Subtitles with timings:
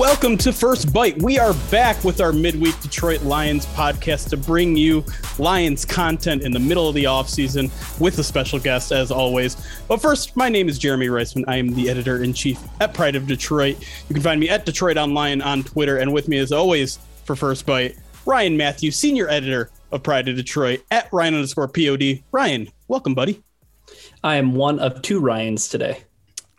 [0.00, 1.20] Welcome to First Bite.
[1.20, 5.04] We are back with our midweek Detroit Lions podcast to bring you
[5.38, 9.58] Lions content in the middle of the offseason with a special guest, as always.
[9.88, 11.44] But first, my name is Jeremy Reisman.
[11.46, 13.76] I am the editor in chief at Pride of Detroit.
[14.08, 15.98] You can find me at Detroit Online on Twitter.
[15.98, 20.36] And with me, as always, for First Bite, Ryan Matthews, senior editor of Pride of
[20.36, 22.22] Detroit at Ryan underscore POD.
[22.32, 23.42] Ryan, welcome, buddy.
[24.24, 26.04] I am one of two Ryans today.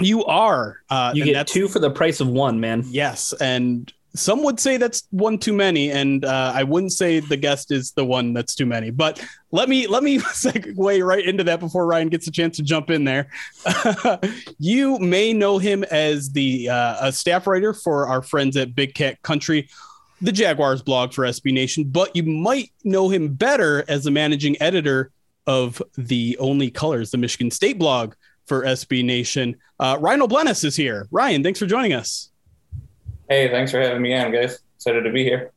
[0.01, 0.81] You are.
[0.89, 2.83] Uh, you get two for the price of one, man.
[2.87, 7.37] Yes, and some would say that's one too many, and uh, I wouldn't say the
[7.37, 8.89] guest is the one that's too many.
[8.89, 12.63] But let me let me segue right into that before Ryan gets a chance to
[12.63, 13.29] jump in there.
[14.59, 18.93] you may know him as the uh, a staff writer for our friends at Big
[18.95, 19.69] Cat Country,
[20.21, 24.61] the Jaguars blog for SB Nation, but you might know him better as the managing
[24.61, 25.11] editor
[25.47, 28.13] of the Only Colors, the Michigan State blog
[28.51, 29.55] for SB Nation.
[29.79, 31.07] Uh, Ryan O'Bleness is here.
[31.09, 32.31] Ryan, thanks for joining us.
[33.29, 34.59] Hey, thanks for having me on, guys.
[34.75, 35.53] Excited to be here.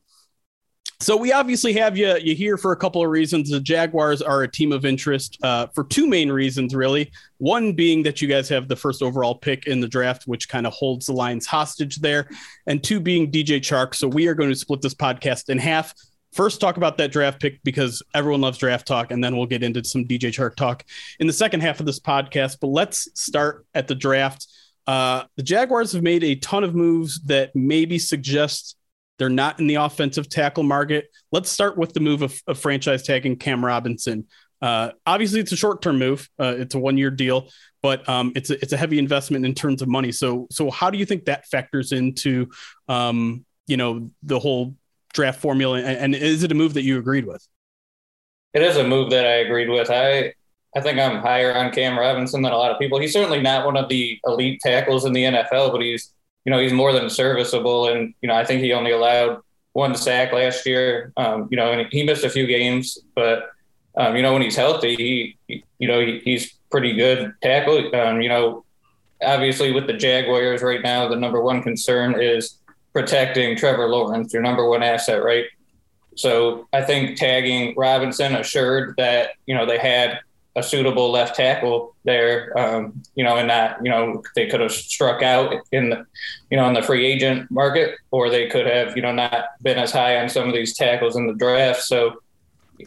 [1.01, 3.51] So we obviously have you you here for a couple of reasons.
[3.51, 7.11] The Jaguars are a team of interest uh, for two main reasons, really.
[7.39, 10.65] One being that you guys have the first overall pick in the draft, which kind
[10.65, 12.29] of holds the Lions hostage there,
[12.69, 13.97] and two being DJ Chark.
[13.97, 15.93] So we are going to split this podcast in half
[16.35, 19.63] first talk about that draft pick because everyone loves draft talk, and then we'll get
[19.63, 20.85] into some DJ Chark talk
[21.21, 22.59] in the second half of this podcast.
[22.61, 24.47] But let's start at the draft.
[24.87, 28.77] Uh, the Jaguars have made a ton of moves that maybe suggest
[29.19, 31.07] they're not in the offensive tackle market.
[31.31, 34.27] Let's start with the move of, of franchise tagging Cam Robinson.
[34.61, 36.29] Uh, obviously, it's a short-term move.
[36.39, 37.49] Uh, it's a one-year deal,
[37.83, 40.11] but um, it's a, it's a heavy investment in terms of money.
[40.11, 42.49] So, so how do you think that factors into,
[42.89, 44.75] um, you know, the whole
[45.15, 45.79] draft formula?
[45.79, 47.47] And, and is it a move that you agreed with?
[48.53, 49.91] It is a move that I agreed with.
[49.91, 50.35] I
[50.77, 52.99] I think I'm higher on Cam Robinson than a lot of people.
[52.99, 56.13] He's certainly not one of the elite tackles in the NFL, but he's
[56.45, 57.89] you know he's more than serviceable.
[57.89, 59.41] And you know I think he only allowed
[59.73, 61.13] one sack last year.
[61.17, 63.51] Um, you know, and he missed a few games, but
[63.97, 64.97] um, you know when he's healthy,
[65.49, 67.95] he you know he, he's pretty good tackle.
[67.95, 68.65] Um, you know,
[69.23, 72.59] obviously with the Jaguars right now, the number one concern is
[72.95, 75.45] protecting Trevor Lawrence, your number one asset, right?
[76.17, 80.21] So I think tagging Robinson assured that you know they had
[80.57, 84.73] a suitable left tackle there, um, you know, and that you know they could have
[84.73, 86.07] struck out in the,
[86.51, 89.79] you know, in the free agent market, or they could have you know not been
[89.79, 91.83] as high on some of these tackles in the draft.
[91.83, 92.23] So,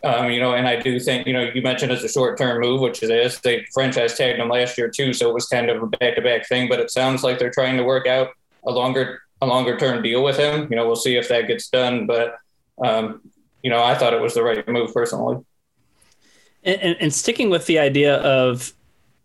[0.05, 2.61] um, you know, and I do think you know you mentioned it's a short term
[2.61, 3.41] move, which it is.
[3.41, 6.21] They franchise tagged him last year too, so it was kind of a back to
[6.21, 6.69] back thing.
[6.69, 8.29] But it sounds like they're trying to work out
[8.65, 10.67] a longer a longer term deal with him.
[10.69, 12.07] You know, we'll see if that gets done.
[12.07, 12.37] But
[12.83, 13.21] um,
[13.63, 15.43] you know, I thought it was the right move personally.
[16.63, 18.73] And, and, and, sticking with the idea of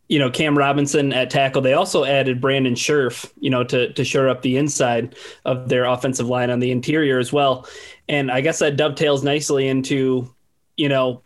[0.08, 4.04] you know Cam Robinson at tackle, they also added Brandon Scherff, you know, to to
[4.04, 7.66] shore up the inside of their offensive line on the interior as well.
[8.08, 10.32] And I guess that dovetails nicely into,
[10.76, 11.22] you know,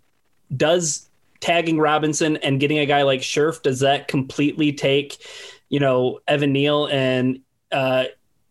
[0.56, 1.08] does
[1.40, 5.24] tagging Robinson and getting a guy like Scherff does that completely take,
[5.68, 7.40] you know, Evan Neal and
[7.72, 8.04] uh,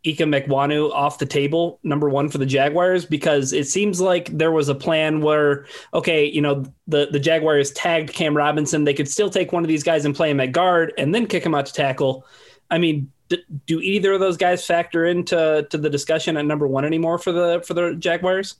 [0.05, 4.51] Ikem Ekwonu off the table, number one for the Jaguars, because it seems like there
[4.51, 8.83] was a plan where, okay, you know, the, the Jaguars tagged Cam Robinson.
[8.83, 11.25] They could still take one of these guys and play him at guard and then
[11.25, 12.25] kick him out to tackle.
[12.69, 16.67] I mean, d- do either of those guys factor into to the discussion at number
[16.67, 18.55] one anymore for the for the Jaguars?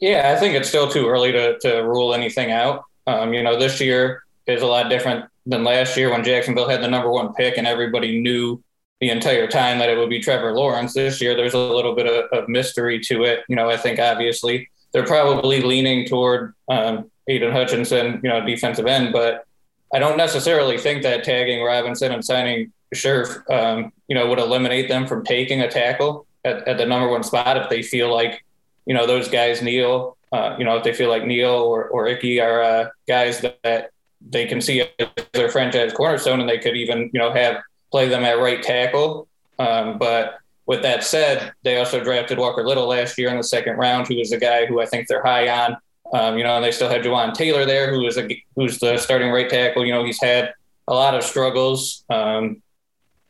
[0.00, 2.84] Yeah, I think it's still too early to, to rule anything out.
[3.06, 6.82] Um, you know, this year is a lot different than last year when Jacksonville had
[6.82, 8.62] the number one pick and everybody knew
[9.00, 10.92] the entire time that it would be Trevor Lawrence.
[10.94, 13.44] This year, there's a little bit of, of mystery to it.
[13.48, 18.86] You know, I think obviously they're probably leaning toward um, Aidan Hutchinson, you know, defensive
[18.86, 19.46] end, but
[19.92, 24.88] I don't necessarily think that tagging Robinson and signing Scherff, um, you know, would eliminate
[24.88, 28.44] them from taking a tackle at, at the number one spot if they feel like,
[28.86, 32.06] you know, those guys, Neal, uh, you know, if they feel like Neal or, or
[32.08, 33.90] Ickey are uh, guys that, that,
[34.28, 38.08] they can see as their franchise cornerstone and they could even, you know, have play
[38.08, 39.28] them at right tackle.
[39.58, 43.76] Um, but with that said, they also drafted Walker Little last year in the second
[43.76, 45.76] round, who is a guy who I think they're high on.
[46.12, 48.96] Um, you know, and they still had Jawaan Taylor there, who is a who's the
[48.98, 49.84] starting right tackle.
[49.84, 50.54] You know, he's had
[50.88, 52.04] a lot of struggles.
[52.10, 52.62] Um,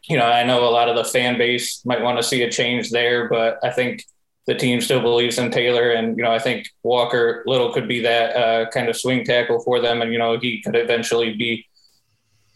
[0.08, 2.50] you know, I know a lot of the fan base might want to see a
[2.50, 4.04] change there, but I think
[4.46, 8.00] the team still believes in Taylor, and you know, I think Walker Little could be
[8.00, 11.66] that uh, kind of swing tackle for them, and you know, he could eventually be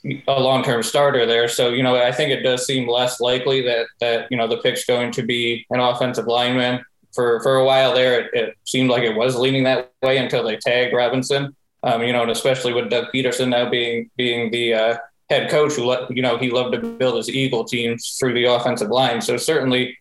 [0.04, 1.48] a long-term starter there.
[1.48, 4.58] So you know, I think it does seem less likely that that you know the
[4.58, 6.84] pick's going to be an offensive lineman.
[7.14, 10.42] For for a while there, it, it seemed like it was leaning that way until
[10.42, 11.54] they tagged Robinson.
[11.82, 14.96] Um, you know, and especially with Doug Pederson now being being the uh,
[15.30, 18.44] head coach, who let, you know he loved to build his Eagle teams through the
[18.44, 19.20] offensive line.
[19.20, 19.98] So certainly,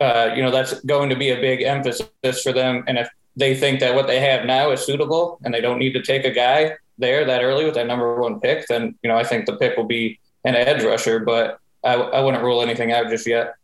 [0.00, 2.84] uh, you know, that's going to be a big emphasis for them.
[2.86, 5.92] And if they think that what they have now is suitable and they don't need
[5.92, 9.16] to take a guy, there that early with that number one pick, then you know
[9.16, 11.20] I think the pick will be an edge rusher.
[11.20, 13.54] But I, I wouldn't rule anything out just yet.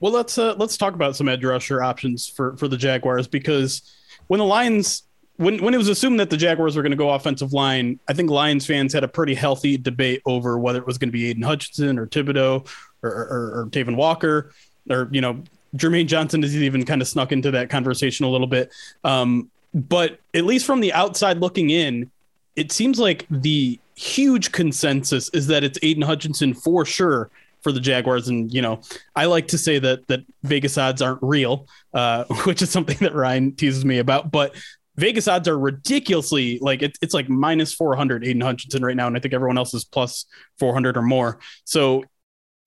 [0.00, 3.82] Well, let's uh, let's talk about some edge rusher options for for the Jaguars because
[4.26, 5.04] when the Lions
[5.36, 8.12] when when it was assumed that the Jaguars were going to go offensive line, I
[8.12, 11.30] think Lions fans had a pretty healthy debate over whether it was going to be
[11.30, 12.68] Aidan Hutchinson or Thibodeaux
[13.02, 14.52] or, or, or Travon Walker
[14.90, 15.42] or you know
[15.76, 18.72] Jermaine Johnson has even kind of snuck into that conversation a little bit.
[19.02, 22.10] Um, but at least from the outside looking in,
[22.56, 27.30] it seems like the huge consensus is that it's Aidan Hutchinson for sure
[27.62, 28.28] for the Jaguars.
[28.28, 28.80] And you know,
[29.16, 33.14] I like to say that that Vegas odds aren't real, uh, which is something that
[33.14, 34.30] Ryan teases me about.
[34.30, 34.54] But
[34.96, 39.16] Vegas odds are ridiculously like it, it's like minus 400 Aidan Hutchinson right now, and
[39.16, 40.26] I think everyone else is plus
[40.58, 41.40] 400 or more.
[41.64, 42.04] So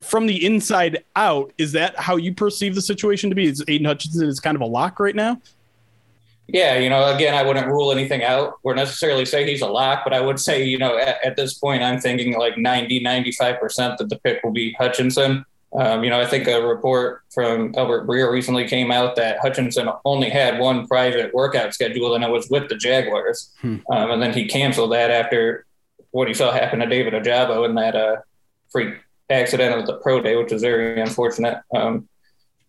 [0.02, 3.46] from the inside out, is that how you perceive the situation to be?
[3.46, 5.42] Is Aidan Hutchinson is kind of a lock right now?
[6.48, 10.04] Yeah, you know, again, I wouldn't rule anything out or necessarily say he's a lock,
[10.06, 13.98] but I would say, you know, at, at this point, I'm thinking like 90, 95%
[13.98, 15.46] that the pick will be Hutchinson.
[15.74, 19.90] Um, you know, I think a report from Albert Breer recently came out that Hutchinson
[20.06, 23.54] only had one private workout schedule, and it was with the Jaguars.
[23.62, 23.78] Hmm.
[23.92, 25.66] Um, and then he canceled that after
[26.12, 28.18] what he saw happen to David Ojabo in that uh,
[28.72, 28.96] freak
[29.30, 31.60] accident at the pro day, which was very unfortunate.
[31.76, 32.08] Um,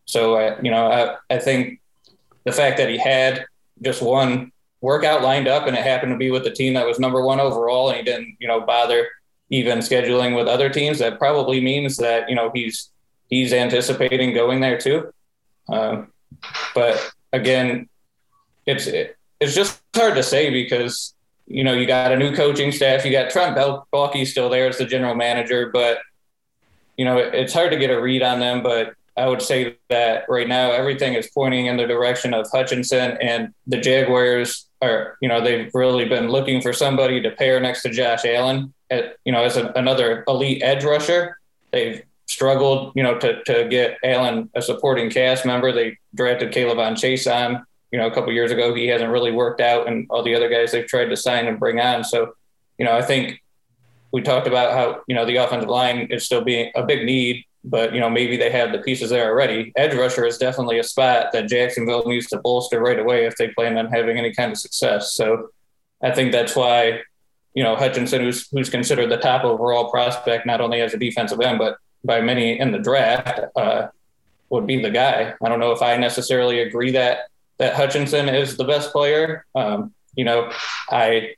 [0.04, 1.80] so, I, you know, I, I think
[2.44, 3.46] the fact that he had
[3.82, 7.00] just one workout lined up and it happened to be with the team that was
[7.00, 9.08] number one overall and he didn't you know bother
[9.50, 10.98] even scheduling with other teams.
[10.98, 12.90] That probably means that you know he's
[13.28, 15.12] he's anticipating going there too.
[15.68, 16.12] Um,
[16.74, 17.88] but again
[18.66, 21.14] it's it, it's just hard to say because
[21.46, 23.04] you know you got a new coaching staff.
[23.04, 25.98] You got Trent Baalke still there as the general manager but
[26.96, 29.76] you know it, it's hard to get a read on them but I would say
[29.90, 35.18] that right now everything is pointing in the direction of Hutchinson and the Jaguars are,
[35.20, 39.16] you know, they've really been looking for somebody to pair next to Josh Allen, at,
[39.24, 41.36] you know, as a, another elite edge rusher.
[41.72, 45.72] They've struggled, you know, to, to get Allen a supporting cast member.
[45.72, 48.74] They drafted K'Lavon Chaisson, you know, a couple years ago.
[48.74, 51.58] He hasn't really worked out, and all the other guys they've tried to sign and
[51.58, 52.04] bring on.
[52.04, 52.34] So,
[52.78, 53.42] you know, I think
[54.12, 57.44] we talked about how, you know, the offensive line is still being a big need
[57.68, 59.72] but you know maybe they have the pieces there already.
[59.76, 63.48] Edge rusher is definitely a spot that Jacksonville needs to bolster right away if they
[63.48, 65.14] plan on having any kind of success.
[65.14, 65.50] So
[66.02, 67.02] I think that's why
[67.54, 71.40] you know Hutchinson, who's who's considered the top overall prospect not only as a defensive
[71.40, 73.88] end but by many in the draft, uh,
[74.50, 75.34] would be the guy.
[75.42, 77.28] I don't know if I necessarily agree that
[77.58, 79.44] that Hutchinson is the best player.
[79.54, 80.50] Um, you know,
[80.90, 81.34] I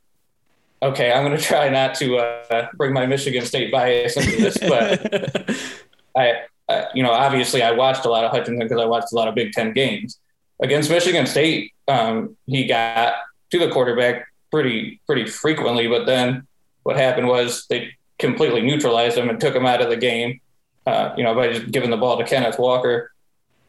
[0.83, 4.57] okay, I'm going to try not to uh, bring my Michigan State bias into this,
[4.57, 5.49] but
[6.15, 9.15] I, uh, you know, obviously I watched a lot of Hutchinson because I watched a
[9.15, 10.19] lot of Big Ten games.
[10.61, 13.13] Against Michigan State, um, he got
[13.51, 16.47] to the quarterback pretty pretty frequently, but then
[16.83, 20.39] what happened was they completely neutralized him and took him out of the game.
[20.85, 23.11] Uh, you know, by just giving the ball to Kenneth Walker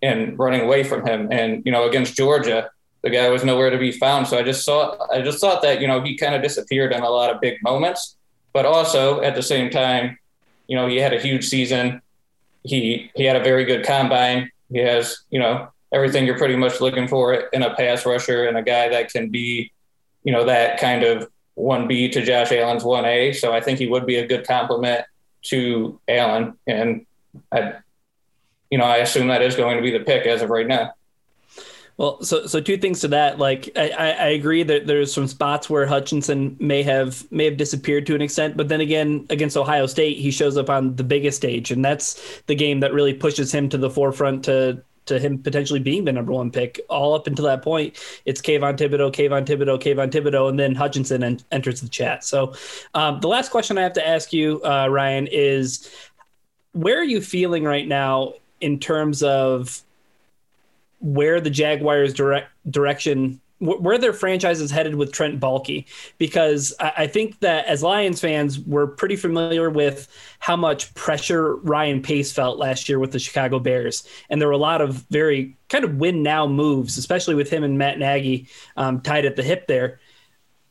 [0.03, 1.29] and running away from him.
[1.31, 2.71] And you know, against Georgia,
[3.03, 4.27] the guy was nowhere to be found.
[4.27, 7.03] So I just saw, I just thought that you know he kind of disappeared in
[7.03, 8.17] a lot of big moments,
[8.53, 10.19] but also at the same time,
[10.69, 12.01] you know, he had a huge season
[12.65, 14.51] he he had a very good combine.
[14.71, 18.57] He has you know everything you're pretty much looking for in a pass rusher and
[18.57, 19.73] a guy that can be
[20.25, 23.33] you know that kind of one B to Josh Allen's one A.
[23.33, 25.05] So I think he would be a good complement
[25.43, 27.07] to Allen, and
[27.51, 27.75] I
[28.71, 30.93] you know I assume that is going to be the pick as of right now.
[31.99, 33.39] Well, so so two things to that.
[33.39, 38.07] Like I, I agree that there's some spots where Hutchinson may have may have disappeared
[38.07, 41.37] to an extent, but then again against Ohio State, he shows up on the biggest
[41.37, 45.39] stage, and that's the game that really pushes him to the forefront to to him
[45.39, 46.81] potentially being the number one pick.
[46.89, 51.23] All up until that point, it's Kayvon Thibodeaux, Kayvon Thibodeaux, Kayvon Thibodeaux, and then Hutchinson
[51.23, 52.25] en- enters the chat.
[52.25, 52.55] So,
[52.95, 55.91] um, the last question I have to ask you, uh, Ryan, is
[56.73, 59.83] where are you feeling right now in terms of
[61.03, 65.85] where the Jaguars' direct direction where their franchise is headed with Trent Baalke,
[66.19, 70.09] because I think that as Lions fans, we're pretty familiar with
[70.41, 74.53] how much pressure Ryan Pace felt last year with the Chicago Bears, and there were
[74.55, 78.49] a lot of very kind of win now moves, especially with him and Matt Nagy
[78.77, 80.01] um, tied at the hip there.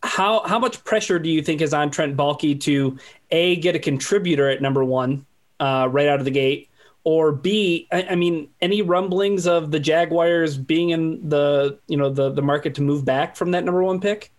[0.04, 2.98] How how much pressure do you think is on Trent Baalke to
[3.30, 5.26] a get a contributor at number one
[5.62, 6.71] uh, right out of the gate,
[7.04, 12.10] or B, I, I mean, any rumblings of the Jaguars being in the you know
[12.10, 14.32] the the market to move back from that number one pick?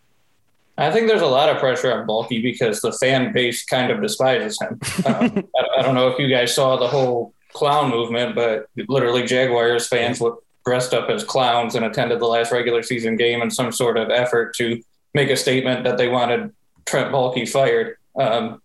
[0.79, 4.01] I think there's a lot of pressure on Baalke because the fan base kind of
[4.01, 4.81] despises him.
[5.07, 9.25] Um, I, I, don't know if you guys saw the whole clown movement, but literally
[9.25, 13.51] Jaguars fans were dressed up as clowns and attended the last regular season game in
[13.51, 14.81] some sort of effort to
[15.13, 16.53] make a statement that they wanted
[16.87, 17.97] Trent Baalke fired.
[18.19, 18.63] Um,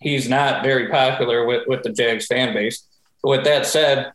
[0.00, 2.86] he's not very popular with, with the Jags fan base
[3.22, 4.12] with that said,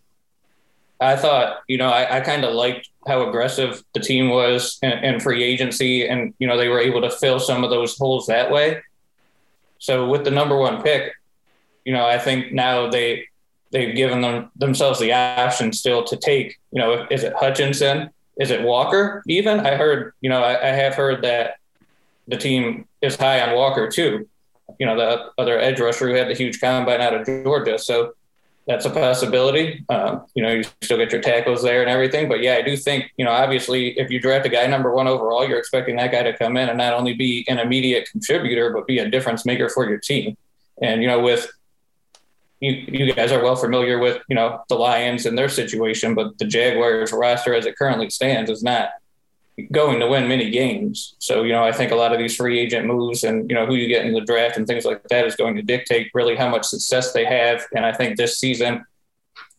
[0.99, 4.91] I thought, you know, I, I kind of liked how aggressive the team was in,
[4.91, 8.25] in, free agency, and you know they were able to fill some of those holes
[8.27, 8.81] that way.
[9.79, 11.13] So with the number one pick,
[11.85, 13.27] you know, I think now they
[13.71, 16.57] they've given them themselves the option still to take.
[16.71, 18.09] You know, is it Hutchinson?
[18.39, 19.23] Is it Walker?
[19.27, 21.55] Even I heard, you know, I, I have heard that
[22.27, 24.27] the team is high on Walker too.
[24.79, 27.79] You know, the other edge rusher who had the huge combine out of Georgia.
[27.79, 28.13] So
[28.67, 29.85] that's a possibility.
[29.87, 32.27] Um, you know, you still get your tackles there and everything.
[32.27, 35.07] But yeah, I do think, you know, obviously, if you draft a guy number one
[35.07, 38.73] overall, you're expecting that guy to come in and not only be an immediate contributor,
[38.73, 40.35] but be a difference maker for your team.
[40.81, 41.49] And, you know, with
[42.59, 46.37] you, you guys are well familiar with, you know, the Lions and their situation, but
[46.37, 48.89] the Jaguars roster as it currently stands is not
[49.71, 51.15] going to win many games.
[51.19, 53.65] So, you know, I think a lot of these free agent moves and, you know,
[53.65, 56.35] who you get in the draft and things like that is going to dictate really
[56.35, 57.65] how much success they have.
[57.75, 58.85] And I think this season,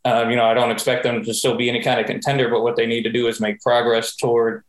[0.04, 2.62] um, you know, I don't expect them to still be any kind of contender, but
[2.62, 4.62] what they need to do is make progress toward,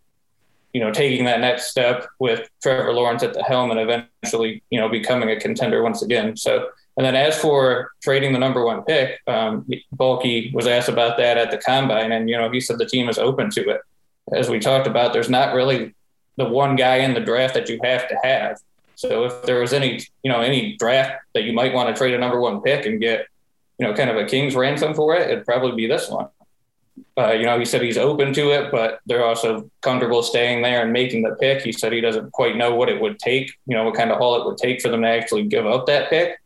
[0.73, 4.79] you know, taking that next step with Trevor Lawrence at the helm and eventually, you
[4.79, 6.35] know, becoming a contender once again.
[6.35, 11.17] So, and then as for trading the number one pick, um, Baalke was asked about
[11.17, 13.79] that at the combine, and you know he said the team is open to it
[14.33, 15.93] as we talked about, there's not really
[16.37, 18.57] the one guy in the draft that you have to have.
[18.95, 22.13] So if there was any, you know, any draft that you might want to trade
[22.13, 23.27] a number one pick and get,
[23.77, 26.27] you know, kind of a king's ransom for it, it'd probably be this one.
[27.17, 30.81] Uh, you know, he said he's open to it, but they're also comfortable staying there
[30.81, 31.61] and making the pick.
[31.61, 34.19] He said he doesn't quite know what it would take, you know, what kind of
[34.21, 36.39] all it would take for them to actually give up that pick.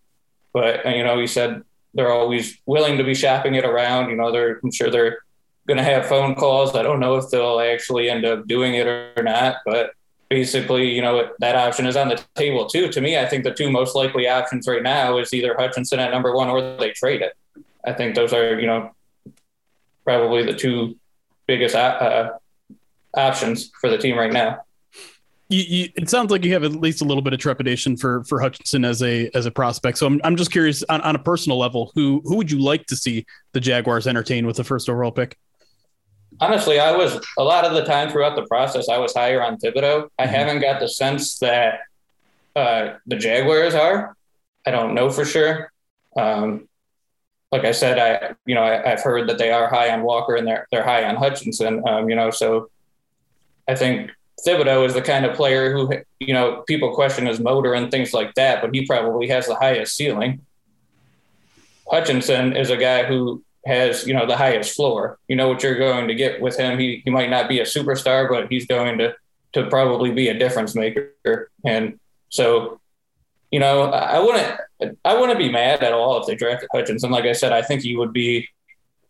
[0.54, 1.64] But, you know, he said
[1.96, 4.10] they're always willing to be shopping it around.
[4.10, 5.20] You know, they're, I'm sure they're
[5.68, 6.76] going to have phone calls.
[6.76, 9.92] I don't know if they'll actually end up doing it or not, but
[10.30, 12.90] basically, you know, that option is on the table too.
[12.90, 16.12] To me, I think the two most likely options right now is either Hutchinson at
[16.12, 17.34] number one or they trade it.
[17.86, 18.92] I think those are, you know,
[20.04, 20.98] probably the two
[21.48, 22.32] biggest uh,
[23.14, 24.64] options for the team right now.
[25.50, 28.24] You, you, it sounds like you have at least a little bit of trepidation for
[28.24, 29.98] for Hutchinson as a as a prospect.
[29.98, 32.88] So I'm I'm just curious on, on a personal level, who who would you like
[32.88, 35.38] to see the Jaguars entertain with the first overall pick?
[36.40, 39.58] Honestly, I was a lot of the time throughout the process, I was higher on
[39.58, 40.10] Thibodeaux.
[40.18, 40.34] I mm-hmm.
[40.34, 41.80] haven't got the sense that
[42.56, 44.16] uh, the Jaguars are.
[44.66, 45.72] I don't know for sure.
[46.16, 46.68] Um,
[47.52, 50.36] like I said, I you know I, have heard that they are high on Walker
[50.36, 51.88] and they're they're high on Hutchinson.
[51.88, 52.70] Um, you know, so
[53.68, 54.10] I think
[54.46, 58.14] Thibodeaux is the kind of player who you know people question his motor and things
[58.14, 60.42] like that, but he probably has the highest ceiling.
[61.88, 65.18] Hutchinson is a guy who has you know the highest floor.
[65.28, 66.80] You know what you're going to get with him.
[66.80, 69.16] He he might not be a superstar, but he's going to
[69.54, 71.50] to probably be a difference maker.
[71.64, 72.82] And so,
[73.52, 77.12] you know, I wouldn't I wouldn't be mad at all if they drafted Hutchinson.
[77.12, 78.48] Like I said, I think he would be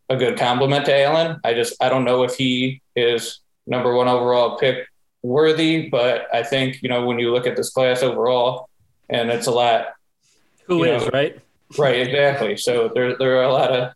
[0.10, 1.40] a good compliment to Allen.
[1.44, 4.88] I just I don't know if he is number one overall pick
[5.22, 8.70] worthy, but I think you know when you look at this class overall,
[9.10, 9.94] and it's a lot.
[10.66, 11.40] Who is know, right?
[11.78, 12.58] Right, exactly.
[12.58, 13.94] So there there are a lot of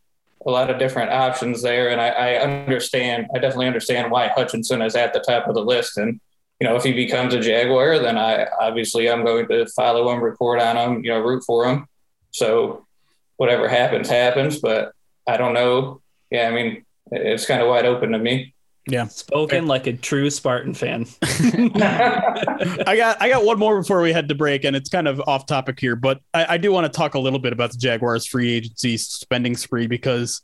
[0.48, 1.90] a lot of different options there.
[1.90, 5.64] And I, I, understand, I definitely understand why Hutchinson is at the top of the
[5.64, 5.98] list.
[5.98, 6.22] And,
[6.62, 10.24] you know, if he becomes a Jaguar, then I obviously I'm going to follow him,
[10.24, 11.86] report on him, you know, root for him.
[12.32, 12.88] So
[13.36, 14.60] whatever happens, happens.
[14.60, 14.94] But
[15.28, 16.02] I don't know.
[16.32, 18.54] Yeah, I mean, it's kind of wide open to me.
[18.88, 19.08] Yeah.
[19.08, 21.06] Spoken like a true Spartan fan.
[21.22, 25.22] I got I got one more before we head to break, and it's kind of
[25.28, 27.78] off topic here, but I, I do want to talk a little bit about the
[27.78, 30.42] Jaguars free agency spending spree because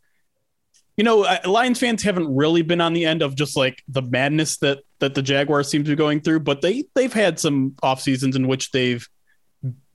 [0.98, 4.58] you know, Lions fans haven't really been on the end of just like the madness
[4.58, 8.02] that that the Jaguars seem to be going through, but they they've had some off
[8.02, 9.08] seasons in which they've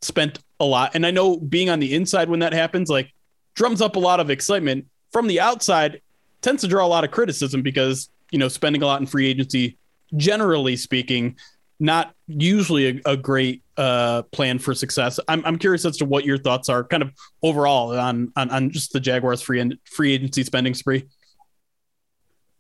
[0.03, 0.93] spent a lot.
[0.95, 3.13] And I know being on the inside when that happens, like
[3.55, 4.87] drums up a lot of excitement.
[5.13, 6.03] From the outside,
[6.43, 9.27] tends to draw a lot of criticism because you know spending a lot in free
[9.27, 9.79] agency,
[10.17, 11.37] generally speaking,
[11.81, 15.21] not usually a, a great uh, plan for success.
[15.29, 18.71] I'm, I'm curious as to what your thoughts are, kind of overall on on, on
[18.71, 21.05] just the Jaguars free and free agency spending spree.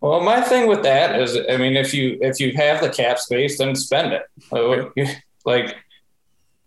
[0.00, 3.18] Well, my thing with that is, I mean, if you if you have the cap
[3.18, 5.18] space, then spend it.
[5.44, 5.76] Like,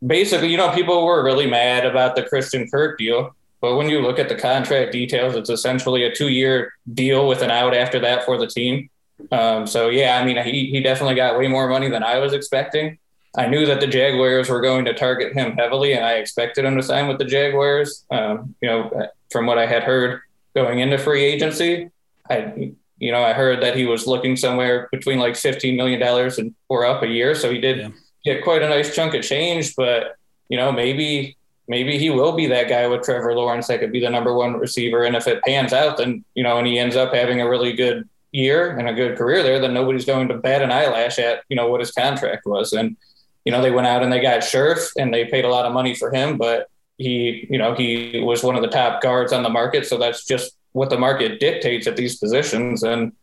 [0.05, 4.01] basically, you know, people were really mad about the Christian Kirk deal, but when you
[4.01, 8.00] look at the contract details, it's essentially a two year deal with an out after
[8.00, 8.89] that for the team.
[9.32, 12.34] Um, so yeah, I mean, he he definitely got way more money than I was
[12.34, 12.98] expecting.
[13.36, 16.75] I knew that the Jaguars were going to target him heavily, and I expected him
[16.75, 18.06] to sign with the Jaguars.
[18.12, 20.22] Um, you know, from what I had heard
[20.54, 21.90] going into free agency,
[22.30, 26.38] I you know I heard that he was looking somewhere between like fifteen million dollars
[26.38, 27.90] and or up a year, so he did yeah.
[28.25, 29.75] get quite a nice chunk of change.
[29.75, 30.18] But
[30.50, 31.38] you know, maybe
[31.70, 34.54] maybe he will be that guy with Trevor Lawrence that could be the number one
[34.56, 35.04] receiver.
[35.04, 37.72] And if it pans out, then you know, and he ends up having a really
[37.72, 41.44] good year and a good career there, then nobody's going to bat an eyelash at
[41.50, 42.74] you know what his contract was.
[42.74, 42.98] And
[43.46, 45.74] you know, they went out and they got Scherff and they paid a lot of
[45.74, 49.44] money for him, but he, you know, he was one of the top guards on
[49.44, 49.88] the market.
[49.88, 52.84] So that's just what the market dictates at these positions.
[52.84, 53.14] And,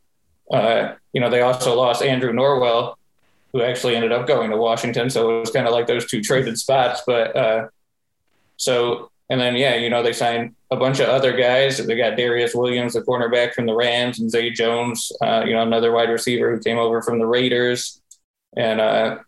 [0.53, 2.97] uh, you know, they also lost Andrew Norwell,
[3.53, 5.09] who actually ended up going to Washington.
[5.09, 7.03] So it was kind of like those two traded spots.
[7.07, 7.69] But uh,
[8.57, 11.79] so, and then, yeah, you know, they signed a bunch of other guys.
[11.79, 15.63] They got Darious Williams, the cornerback from the Rams, and Zay Jones, uh, you know,
[15.63, 18.01] another wide receiver who came over from the Raiders.
[18.57, 19.19] And, uh,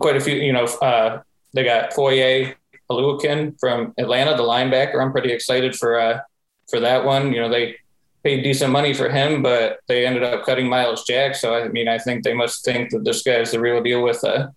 [0.00, 2.54] quite a few, you know, uh, they got Foye
[2.90, 5.00] Oluokun from Atlanta, the linebacker.
[5.00, 6.20] I'm pretty excited for uh,
[6.68, 7.32] for that one.
[7.32, 7.76] You know, they
[8.22, 11.34] paid decent money for him, but they ended up cutting Myles Jack.
[11.34, 14.02] So I mean, I think they must think that this guy is the real deal.
[14.02, 14.48] With uh,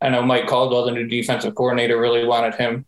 [0.00, 2.86] I know Mike Caldwell, the new defensive coordinator, really wanted him,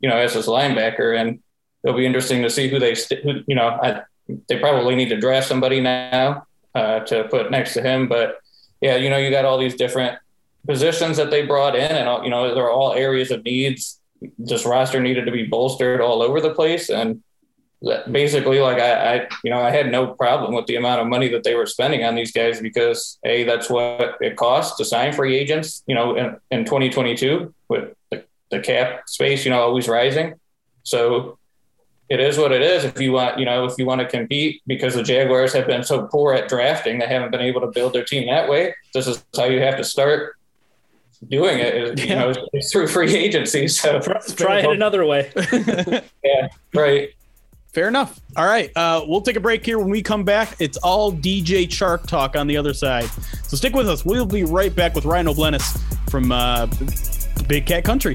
[0.00, 1.40] you know, as his linebacker, and
[1.84, 4.02] it'll be interesting to see who they, who, you know, I,
[4.48, 8.38] they probably need to draft somebody now uh, to put next to him, but
[8.80, 10.18] yeah, you know, you got all these different
[10.66, 14.00] positions that they brought in, and you know they're all areas of needs.
[14.38, 17.22] This roster needed to be bolstered all over the place, and
[18.10, 21.28] basically, like I, I, you know, I had no problem with the amount of money
[21.28, 25.12] that they were spending on these guys because a that's what it costs to sign
[25.12, 25.82] free agents.
[25.86, 30.34] You know, in, in 2022 with the, the cap space, you know, always rising.
[30.82, 31.38] So
[32.08, 32.84] it is what it is.
[32.84, 35.82] If you want, you know, if you want to compete, because the Jaguars have been
[35.82, 38.74] so poor at drafting, they haven't been able to build their team that way.
[38.92, 40.36] This is how you have to start
[41.28, 41.98] doing it.
[41.98, 42.32] you yeah.
[42.32, 42.34] know,
[42.72, 43.68] through free agency.
[43.68, 45.32] So try it another way.
[46.24, 47.10] yeah, right.
[47.72, 48.20] Fair enough.
[48.36, 48.70] All right.
[48.76, 49.80] Uh, we'll take a break here.
[49.80, 53.06] When we come back, it's all DJ Chark talk on the other side.
[53.42, 54.04] So stick with us.
[54.04, 55.76] We'll be right back with Ryan O'Bleness
[56.08, 56.66] from uh,
[57.48, 58.14] Big Cat Country.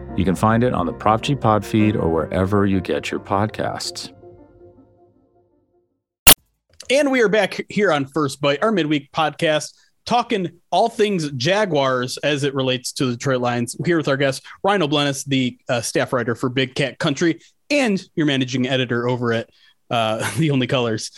[0.21, 3.19] You can find it on the Prop G Pod feed or wherever you get your
[3.19, 4.13] podcasts.
[6.91, 9.73] And we are back here on First Bite, our midweek podcast,
[10.05, 13.75] talking all things Jaguars as it relates to the Detroit Lions.
[13.79, 17.39] We're here with our guest, Ryan O'Bleness, the uh, staff writer for Big Cat Country
[17.71, 19.49] and your managing editor over at
[19.89, 21.09] uh, The Only Colors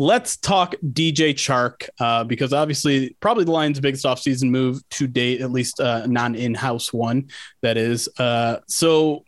[0.00, 5.42] let's talk DJ Chark uh, because obviously, probably the Lions' biggest offseason move to date,
[5.42, 7.28] at least uh, non in house one,
[7.60, 8.08] that is.
[8.18, 9.22] Uh, so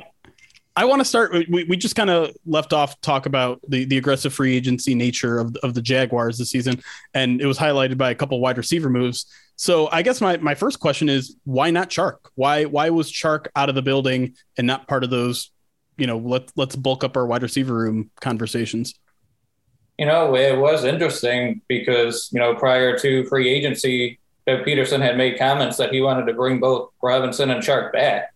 [0.74, 1.32] I want to start.
[1.50, 5.38] We, we just kind of left off talk about the, the aggressive free agency nature
[5.38, 6.80] of, of the Jaguars this season,
[7.12, 9.26] and it was highlighted by a couple wide receiver moves.
[9.56, 12.16] So I guess my, my first question is why not Chark?
[12.35, 15.50] Why why was Chark out of the building and not part of those?
[15.98, 18.94] You know, let let's bulk up our wide receiver room conversations
[19.98, 25.16] you know, it was interesting because, you know, prior to free agency, Doug Pederson had
[25.16, 28.35] made comments that he wanted to bring both Robinson and Chark back.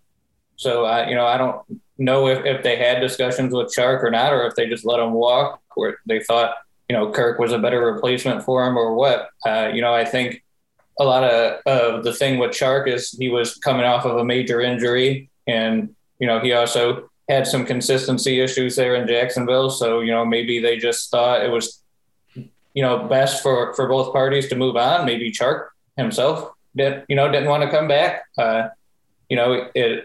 [0.56, 1.62] So, I, you know, I don't,
[1.98, 5.00] know if, if they had discussions with Chark or not, or if they just let
[5.00, 6.56] him walk, or they thought,
[6.88, 9.30] you know, Kirk was a better replacement for him or what.
[9.44, 10.42] Uh, you know, I think
[10.98, 14.24] a lot of, of the thing with Chark is he was coming off of a
[14.24, 19.70] major injury and, you know, he also had some consistency issues there in Jacksonville.
[19.70, 21.82] So, you know, maybe they just thought it was,
[22.34, 25.06] you know, best for, for both parties to move on.
[25.06, 28.24] Maybe Chark himself did, you know, didn't want to come back.
[28.38, 28.68] Uh,
[29.28, 30.04] you know, it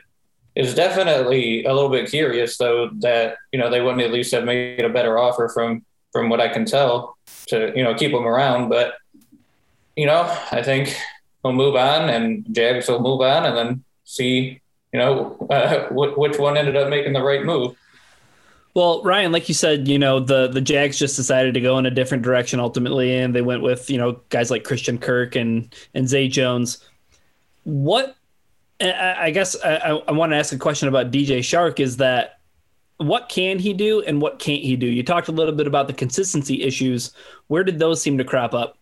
[0.56, 4.44] is definitely a little bit curious though that, you know, they wouldn't at least have
[4.44, 8.26] made a better offer from, from what I can tell to, you know, keep him
[8.26, 8.70] around.
[8.70, 8.96] But,
[9.96, 10.98] you know, I think
[11.44, 14.62] we'll move on and Jags will move on and then see
[14.94, 17.76] you know, uh, which one ended up making the right move.
[18.74, 21.86] Well, Ryan, like you said, you know, the the Jags just decided to go in
[21.86, 25.74] a different direction ultimately, and they went with you know guys like Christian Kirk and
[25.94, 26.86] and Zay Jones.
[27.64, 28.16] What
[28.82, 32.40] I, guess I, I want to ask a question about DJ Chark is that
[32.98, 34.86] what can he do and what can't he do?
[34.86, 37.14] You talked a little bit about the consistency issues.
[37.48, 38.78] Where did those seem to crop up?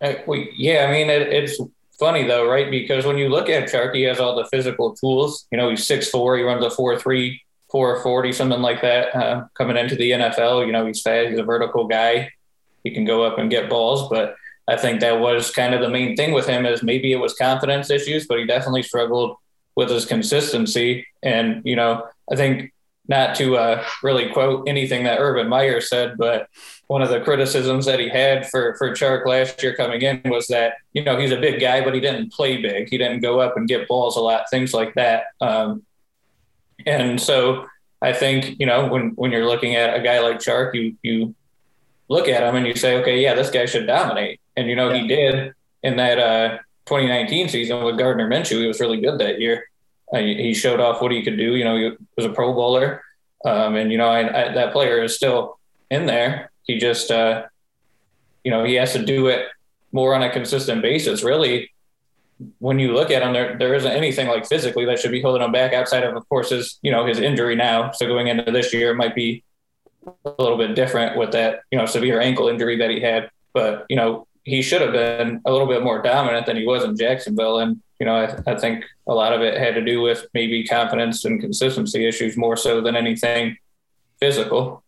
[0.00, 1.60] Uh, well, yeah, I mean, it, it's
[1.98, 2.70] funny though, right?
[2.70, 5.46] Because when you look at Chark, he has all the physical tools.
[5.50, 6.36] You know, he's six four.
[6.36, 9.14] He runs a four three, four forty, something like that.
[9.14, 11.30] Uh, coming into the NFL, you know, he's fast.
[11.30, 12.30] He's a vertical guy.
[12.84, 14.34] He can go up and get balls, but
[14.68, 17.34] I think that was kind of the main thing with him is maybe it was
[17.34, 19.36] confidence issues, but he definitely struggled
[19.76, 21.06] with his consistency.
[21.22, 22.72] And you know, I think
[23.08, 26.48] not to uh, really quote anything that Urban Meyer said, but
[26.86, 30.46] one of the criticisms that he had for for Chark last year coming in was
[30.48, 32.88] that you know he's a big guy, but he didn't play big.
[32.88, 35.24] He didn't go up and get balls a lot, things like that.
[35.40, 35.82] Um,
[36.86, 37.66] and so
[38.00, 41.34] I think you know when when you're looking at a guy like Chark, you you
[42.08, 44.40] look at him and you say, okay, yeah, this guy should dominate.
[44.56, 45.00] And you know yeah.
[45.00, 48.60] he did in that uh, 2019 season with Gardner Minshew.
[48.60, 49.64] He was really good that year.
[50.12, 51.54] He showed off what he could do.
[51.56, 53.02] You know, he was a Pro Bowler,
[53.44, 55.58] um, and you know I, I, that player is still
[55.90, 56.50] in there.
[56.64, 57.44] He just, uh,
[58.44, 59.46] you know, he has to do it
[59.90, 61.22] more on a consistent basis.
[61.22, 61.70] Really,
[62.58, 65.42] when you look at him, there there isn't anything like physically that should be holding
[65.42, 67.90] him back outside of, of course, his you know his injury now.
[67.92, 69.44] So going into this year it might be
[70.24, 73.30] a little bit different with that you know severe ankle injury that he had.
[73.54, 76.84] But you know he should have been a little bit more dominant than he was
[76.84, 80.00] in Jacksonville, and you know I, I think a lot of it had to do
[80.00, 83.56] with maybe confidence and consistency issues more so than anything
[84.18, 84.82] physical.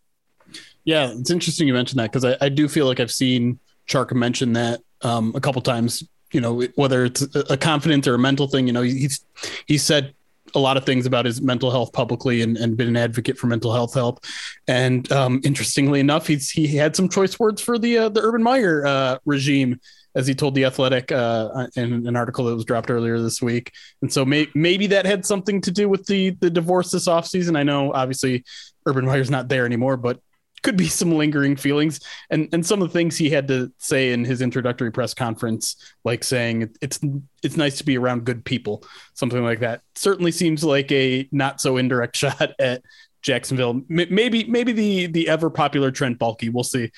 [0.83, 4.11] Yeah, it's interesting you mentioned that because I, I, do feel like I've seen Chark
[4.11, 6.03] mention that um, a couple times.
[6.33, 8.67] You know, whether it's a confidence or a mental thing.
[8.67, 9.25] You know, he's
[9.65, 10.13] he said
[10.53, 13.47] a lot of things about his mental health publicly and, and been an advocate for
[13.47, 14.25] mental health help.
[14.67, 18.43] And um, interestingly enough, he's he had some choice words for the uh, the Urban
[18.43, 19.79] Meyer uh, regime,
[20.15, 23.71] as he told the Athletic uh, in an article that was dropped earlier this week.
[24.01, 27.57] And so may, maybe that had something to do with the the divorce this offseason.
[27.57, 28.43] I know obviously
[28.85, 30.19] Urban Meyer's not there anymore, but
[30.65, 34.11] could be some lingering feelings and and some of the things he had to say
[34.11, 36.99] in his introductory press conference like saying it's
[37.43, 41.61] it's nice to be around good people something like that certainly seems like a not
[41.61, 42.81] so indirect shot at
[43.21, 46.91] Jacksonville maybe maybe the the ever popular Trent Baalke we'll see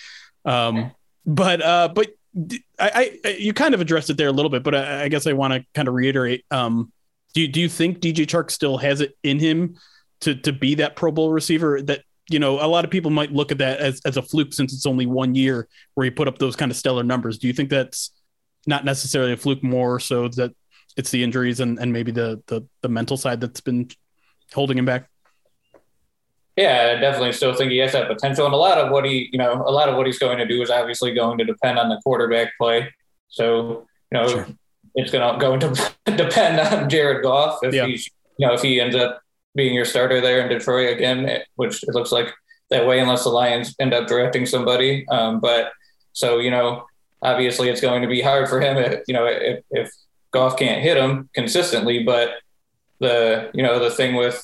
[0.45, 0.91] um,
[1.25, 2.09] but uh but
[2.79, 5.25] I, I you kind of addressed it there a little bit but I, I guess
[5.25, 6.91] I want to kind of reiterate um
[7.33, 9.77] do you, do you think DJ Chark still has it in him
[10.21, 13.31] to to be that Pro Bowl receiver that you know, a lot of people might
[13.31, 16.27] look at that as, as a fluke since it's only one year where he put
[16.27, 17.37] up those kind of stellar numbers.
[17.37, 18.11] Do you think that's
[18.65, 20.53] not necessarily a fluke more so that
[20.97, 23.89] it's the injuries and, and maybe the, the, the mental side that's been
[24.53, 25.09] holding him back?
[26.57, 28.45] Yeah, I definitely still think he has that potential.
[28.45, 30.45] And a lot of what he, you know, a lot of what he's going to
[30.45, 32.91] do is obviously going to depend on the quarterback play.
[33.29, 34.47] So, you know, sure.
[34.95, 35.59] it's going to going
[36.05, 37.85] to depend on Jared Goff if yeah.
[37.85, 39.21] he's, you know, if he ends up
[39.55, 42.33] being your starter there in Detroit again, which it looks like
[42.71, 45.07] that way unless the Lions end up drafting somebody.
[45.09, 45.71] Um, but
[46.13, 46.85] so you know,
[47.21, 48.77] obviously it's going to be hard for him.
[48.77, 49.91] If, you know, if, if
[50.31, 52.31] Goff can't hit him consistently, but
[52.99, 54.43] the you know the thing with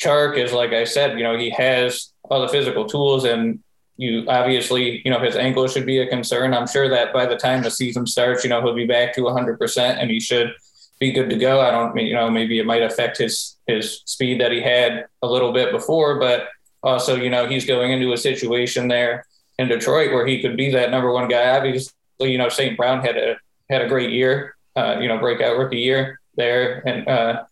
[0.00, 3.60] Chark is like I said, you know, he has all the physical tools and
[3.96, 6.54] you obviously, you know, his ankle should be a concern.
[6.54, 9.22] I'm sure that by the time the season starts, you know, he'll be back to
[9.22, 10.54] 100% and he should
[10.98, 11.60] be good to go.
[11.60, 15.06] I don't, mean, you know, maybe it might affect his his speed that he had
[15.22, 16.48] a little bit before, but
[16.82, 19.26] also, you know, he's going into a situation there
[19.58, 21.56] in Detroit where he could be that number one guy.
[21.56, 22.76] Obviously, you know, St.
[22.76, 23.36] Brown had a
[23.70, 27.44] had a great year, uh, you know, breakout rookie year there, and uh,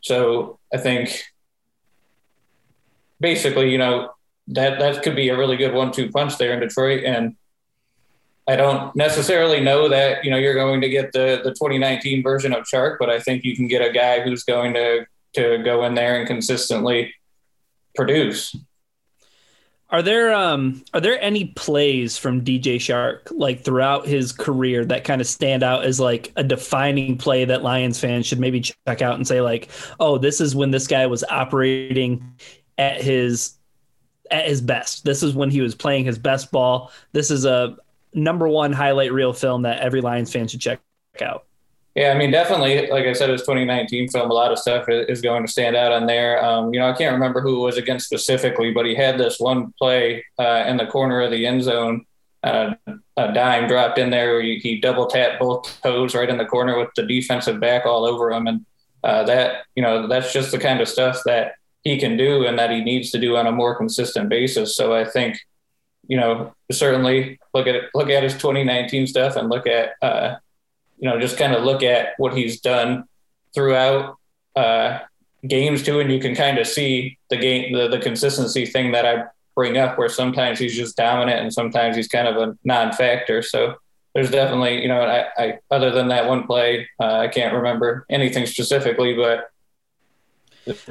[0.00, 1.24] so I think
[3.24, 4.10] basically, you know,
[4.48, 7.34] that that could be a really good one-two punch there in Detroit, and
[8.46, 12.52] I don't necessarily know that you know you're going to get the the 2019 version
[12.52, 15.84] of Chark, but I think you can get a guy who's going to to go
[15.86, 17.14] in there and consistently
[17.94, 18.54] produce.
[19.88, 25.04] Are there um are there any plays from DJ Chark like throughout his career that
[25.04, 29.00] kind of stand out as like a defining play that Lions fans should maybe check
[29.00, 32.34] out and say like, oh, this is when this guy was operating
[32.78, 33.54] at his
[34.30, 35.04] at his best.
[35.04, 36.90] This is when he was playing his best ball.
[37.12, 37.76] This is a
[38.12, 40.80] number one highlight reel film that every Lions fan should check
[41.20, 41.46] out.
[41.94, 42.88] Yeah, I mean, definitely.
[42.88, 44.28] Like I said, it was 2019 film.
[44.28, 46.44] A lot of stuff is going to stand out on there.
[46.44, 49.38] Um, you know, I can't remember who it was against specifically, but he had this
[49.38, 52.04] one play uh, in the corner of the end zone.
[52.42, 52.74] Uh,
[53.16, 54.42] a dime dropped in there.
[54.42, 58.04] He, he, double tapped both toes right in the corner with the defensive back all
[58.04, 58.66] over him, and
[59.02, 61.52] uh, that you know that's just the kind of stuff that
[61.84, 64.74] he can do and that he needs to do on a more consistent basis.
[64.74, 65.38] So I think,
[66.08, 70.36] you know, certainly look at look at his 2019 stuff and look at uh,
[70.98, 73.04] you know, just kind of look at what he's done
[73.54, 74.16] throughout
[74.56, 75.00] uh,
[75.46, 79.04] games too, and you can kind of see the game, the, the consistency thing that
[79.04, 83.42] I bring up, where sometimes he's just dominant and sometimes he's kind of a non-factor.
[83.42, 83.74] So
[84.14, 88.06] there's definitely, you know, I, I other than that one play, uh, I can't remember
[88.08, 89.50] anything specifically, but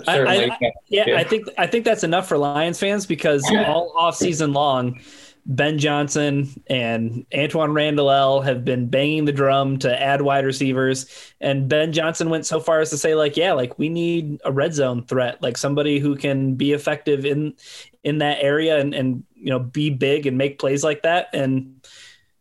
[0.07, 3.93] I, I, yeah, yeah, I think I think that's enough for Lions fans because all
[3.97, 4.99] off season long,
[5.45, 11.33] Ben Johnson and Antoine Randall have been banging the drum to add wide receivers.
[11.41, 14.51] And Ben Johnson went so far as to say, like, yeah, like we need a
[14.51, 17.55] red zone threat, like somebody who can be effective in
[18.03, 21.27] in that area and and you know be big and make plays like that.
[21.33, 21.85] And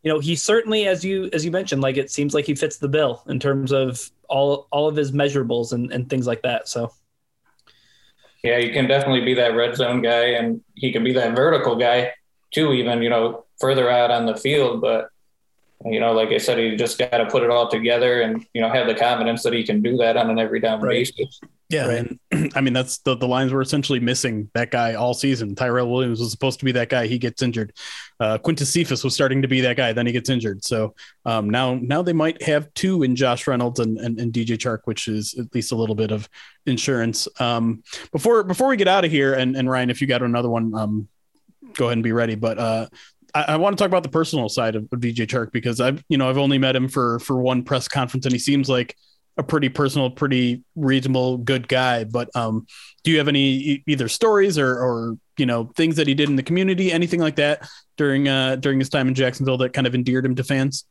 [0.03, 2.77] you know, he certainly, as you as you mentioned, like it seems like he fits
[2.77, 6.69] the bill in terms of all all of his measurables and, and things like that.
[6.69, 6.93] So
[8.43, 11.77] yeah, you can definitely be that red zone guy and he can be that vertical
[11.77, 12.11] guy
[12.53, 14.81] too, even, you know, further out on the field.
[14.81, 15.09] But,
[15.85, 18.61] you know, like I said, he just got to put it all together and, you
[18.61, 20.91] know, have the confidence that he can do that on an every down right.
[20.91, 21.39] basis.
[21.73, 21.87] Yeah.
[21.87, 22.19] Right.
[22.31, 25.55] And I mean, that's the, the lines were essentially missing that guy all season.
[25.55, 27.07] Tyrell Williams was supposed to be that guy.
[27.07, 27.73] He gets injured.
[28.19, 29.91] Uh, Quintez Cephus was starting to be that guy.
[29.91, 30.63] Then he gets injured.
[30.63, 30.93] So
[31.25, 34.79] um, now, now they might have two in Josh Reynolds and, and, and DJ Chark,
[34.85, 36.29] which is at least a little bit of
[36.65, 37.27] insurance.
[37.39, 40.49] Um, before, before we get out of here and, and Ryan, if you got another
[40.49, 41.07] one, um,
[41.73, 42.35] go ahead and be ready.
[42.35, 42.87] But uh,
[43.33, 46.03] I, I, want to talk about the personal side of, of DJ Chark because I've
[46.07, 48.95] you know I've only met him for for one press conference and he seems like
[49.37, 52.03] a pretty personal, pretty reasonable, good guy.
[52.03, 52.67] But um,
[53.03, 56.35] do you have any either stories or or you know things that he did in
[56.35, 57.67] the community, anything like that
[57.97, 60.85] during uh, during his time in Jacksonville that kind of endeared him to fans?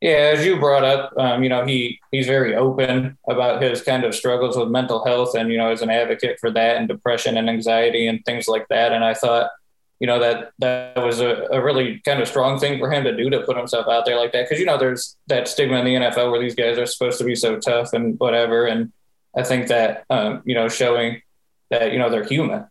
[0.00, 4.04] Yeah, as you brought up, um, you know, he he's very open about his kind
[4.04, 7.38] of struggles with mental health, and you know, as an advocate for that and depression
[7.38, 8.92] and anxiety and things like that.
[8.92, 9.50] And I thought,
[10.00, 13.16] you know that that was a, a really kind of strong thing for him to
[13.16, 14.44] do to put himself out there like that.
[14.44, 17.24] Because you know there's that stigma in the NFL where these guys are supposed to
[17.24, 18.66] be so tough and whatever.
[18.66, 18.92] And
[19.36, 21.22] I think that um, you know showing
[21.70, 22.66] that you know they're human.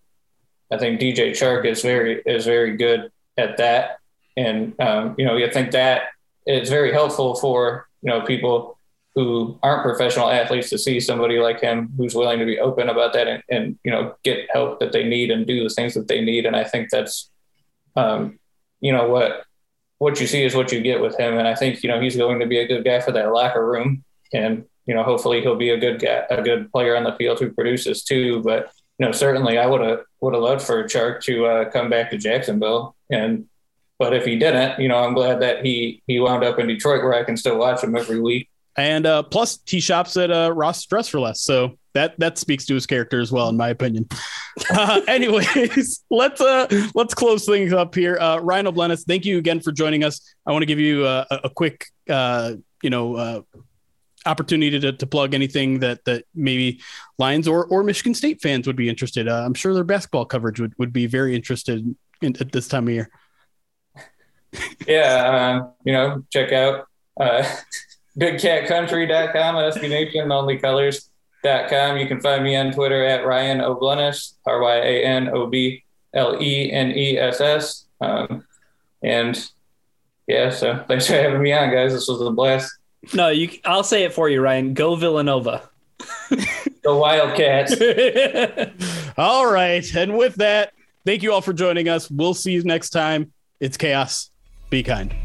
[0.71, 3.97] I think DJ Chark is very is very good at that.
[4.37, 6.09] And um, you know you think that
[6.45, 8.74] it's very helpful for you know people
[9.15, 13.13] who aren't professional athletes to see somebody like him who's willing to be open about
[13.13, 16.07] that and, and you know get help that they need and do the things that
[16.07, 16.45] they need.
[16.45, 17.31] And i think that's
[17.95, 18.37] um,
[18.81, 19.45] you know what
[19.97, 21.37] what you see is what you get with him.
[21.37, 23.65] And i think you know he's going to be a good guy for that locker
[23.65, 24.03] room.
[24.33, 27.39] And you know hopefully he'll be a good guy a good player on the field
[27.39, 28.41] who produces too.
[28.41, 31.89] But you know certainly i would have would have loved for chark to uh, come
[31.89, 32.95] back to jacksonville.
[33.09, 33.45] And
[33.97, 37.03] but if he didn't you know i'm glad that he he wound up in detroit
[37.03, 40.51] where i can still watch him every week and uh, plus he shops at uh,
[40.53, 43.69] Ross Dress for Less, so that that speaks to his character as well, in my
[43.69, 44.07] opinion.
[44.69, 48.17] Uh, anyways, let's uh let's close things up here.
[48.17, 50.33] Uh, Ryan O'Bleness, thank you again for joining us.
[50.45, 53.41] I want to give you uh, a, a quick uh, you know uh,
[54.25, 56.79] opportunity to, to plug anything that that maybe
[57.19, 59.27] Lions or or Michigan State fans would be interested.
[59.27, 62.93] I'm sure their basketball coverage would, would be very interested in, at this time of
[62.93, 63.09] year.
[64.87, 66.87] Yeah, uh, you know, check out
[68.19, 71.97] bigcatcountry.com, SB Nation, only colors.com.
[71.97, 75.83] You can find me on Twitter at Ryan O'Bleness, R Y A N O B
[76.13, 77.85] L E N E S S.
[78.01, 78.43] Um,
[79.03, 79.49] and
[80.27, 81.93] yeah, so thanks for having me on, guys.
[81.93, 82.71] This was a blast.
[83.13, 83.49] No, you.
[83.65, 84.73] I'll say it for you, Ryan.
[84.73, 85.69] Go Villanova.
[86.29, 87.75] the Wildcats.
[89.17, 89.85] all right.
[89.95, 90.73] And with that,
[91.05, 92.09] thank you all for joining us.
[92.09, 93.31] We'll see you next time.
[93.59, 94.31] It's chaos.
[94.69, 95.24] Be kind.